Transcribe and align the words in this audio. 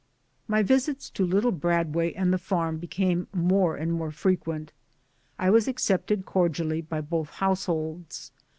My 0.47 0.63
visits 0.63 1.11
to 1.11 1.23
little 1.23 1.51
Bradway 1.51 2.13
and 2.15 2.33
the 2.33 2.39
farm 2.39 2.79
became 2.79 3.27
more 3.35 3.75
and 3.75 3.93
more 3.93 4.09
frequent. 4.09 4.73
I 5.37 5.51
was 5.51 5.67
accepted 5.67 6.25
cordially 6.25 6.81
by 6.81 7.01
both 7.01 7.29
households. 7.29 8.31